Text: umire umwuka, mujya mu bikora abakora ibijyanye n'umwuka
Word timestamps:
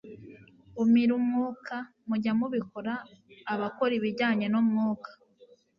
umire 0.83 1.11
umwuka, 1.19 1.75
mujya 2.07 2.31
mu 2.39 2.47
bikora 2.53 2.93
abakora 3.53 3.91
ibijyanye 3.99 4.45
n'umwuka 4.49 5.09